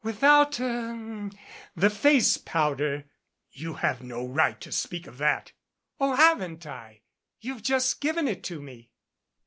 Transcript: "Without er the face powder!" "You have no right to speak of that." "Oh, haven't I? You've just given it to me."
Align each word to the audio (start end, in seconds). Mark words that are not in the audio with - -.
"Without 0.03 0.59
er 0.59 1.29
the 1.75 1.91
face 1.91 2.35
powder!" 2.35 3.05
"You 3.61 3.75
have 3.75 4.01
no 4.01 4.25
right 4.27 4.59
to 4.61 4.71
speak 4.71 5.05
of 5.05 5.19
that." 5.19 5.51
"Oh, 5.99 6.15
haven't 6.15 6.65
I? 6.65 7.01
You've 7.39 7.61
just 7.61 8.01
given 8.01 8.27
it 8.27 8.43
to 8.45 8.59
me." 8.59 8.89